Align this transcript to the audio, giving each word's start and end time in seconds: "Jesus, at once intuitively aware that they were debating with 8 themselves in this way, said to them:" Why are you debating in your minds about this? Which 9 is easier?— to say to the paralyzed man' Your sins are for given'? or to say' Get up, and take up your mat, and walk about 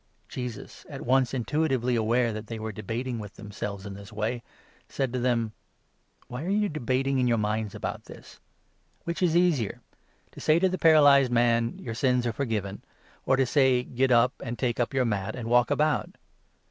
"Jesus, 0.29 0.83
at 0.89 1.05
once 1.05 1.31
intuitively 1.31 1.95
aware 1.95 2.33
that 2.33 2.47
they 2.47 2.57
were 2.57 2.71
debating 2.71 3.19
with 3.19 3.33
8 3.33 3.35
themselves 3.35 3.85
in 3.85 3.93
this 3.93 4.11
way, 4.11 4.41
said 4.89 5.13
to 5.13 5.19
them:" 5.19 5.51
Why 6.27 6.43
are 6.43 6.49
you 6.49 6.69
debating 6.69 7.19
in 7.19 7.27
your 7.27 7.37
minds 7.37 7.75
about 7.75 8.05
this? 8.05 8.39
Which 9.03 9.21
9 9.21 9.27
is 9.29 9.37
easier?— 9.37 9.79
to 10.31 10.39
say 10.41 10.57
to 10.57 10.69
the 10.69 10.79
paralyzed 10.79 11.31
man' 11.31 11.77
Your 11.77 11.93
sins 11.93 12.25
are 12.25 12.33
for 12.33 12.45
given'? 12.45 12.81
or 13.27 13.35
to 13.35 13.45
say' 13.45 13.83
Get 13.83 14.11
up, 14.11 14.33
and 14.43 14.57
take 14.57 14.79
up 14.79 14.91
your 14.91 15.05
mat, 15.05 15.35
and 15.35 15.47
walk 15.47 15.69
about 15.69 16.09